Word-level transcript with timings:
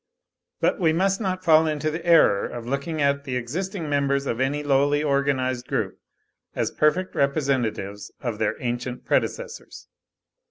But 0.61 0.79
we 0.79 0.93
must 0.93 1.21
not 1.21 1.43
fall 1.43 1.67
into 1.67 1.91
the 1.91 2.03
error 2.03 2.47
of 2.47 2.65
looking 2.65 2.99
at 3.03 3.23
the 3.23 3.35
existing 3.35 3.87
members 3.87 4.25
of 4.25 4.39
any 4.39 4.63
lowly 4.63 5.03
organised 5.03 5.67
group 5.67 5.99
as 6.55 6.71
perfect 6.71 7.13
representatives 7.13 8.11
of 8.19 8.39
their 8.39 8.55
ancient 8.59 9.05
predecessors. 9.05 9.89